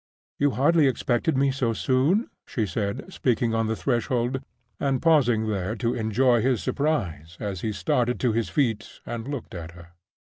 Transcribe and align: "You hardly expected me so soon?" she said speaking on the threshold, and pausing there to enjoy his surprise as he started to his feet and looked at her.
"You 0.39 0.49
hardly 0.57 0.87
expected 0.87 1.37
me 1.37 1.51
so 1.51 1.73
soon?" 1.73 2.31
she 2.47 2.65
said 2.65 3.13
speaking 3.13 3.53
on 3.53 3.67
the 3.67 3.75
threshold, 3.75 4.41
and 4.79 4.99
pausing 4.99 5.45
there 5.47 5.75
to 5.75 5.93
enjoy 5.93 6.41
his 6.41 6.63
surprise 6.63 7.37
as 7.39 7.61
he 7.61 7.71
started 7.71 8.19
to 8.21 8.31
his 8.31 8.49
feet 8.49 8.99
and 9.05 9.27
looked 9.27 9.53
at 9.53 9.73
her. 9.73 9.89